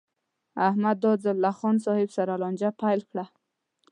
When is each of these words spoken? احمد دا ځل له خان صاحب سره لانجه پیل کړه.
احمد 0.67 0.97
دا 1.05 1.11
ځل 1.23 1.37
له 1.45 1.51
خان 1.57 1.75
صاحب 1.85 2.09
سره 2.17 2.33
لانجه 2.41 2.69
پیل 2.81 3.01
کړه. 3.09 3.25